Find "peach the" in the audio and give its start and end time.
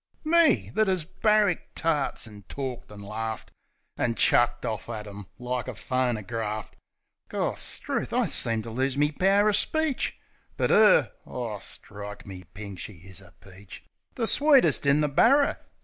13.41-14.25